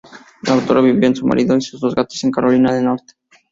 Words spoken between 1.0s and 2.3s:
su marido y sus dos gatos